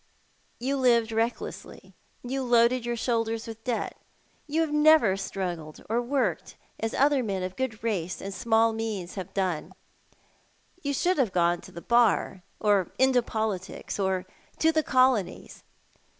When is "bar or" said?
11.81-12.89